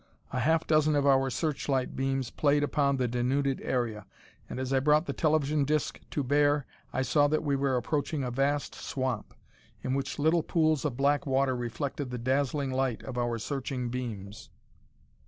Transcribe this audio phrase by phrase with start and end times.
[0.33, 4.07] A half dozen of our searchlight beams played upon the denuded area,
[4.49, 8.23] and as I brought the television disc to bear I saw that we were approaching
[8.23, 9.35] a vast swamp,
[9.83, 14.49] in which little pools of black water reflected the dazzling light of our searching beams.